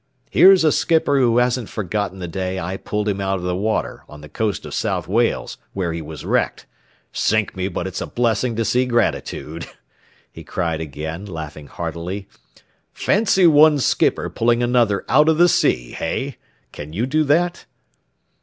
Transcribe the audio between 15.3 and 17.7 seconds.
the sea, hey? Can you do that?"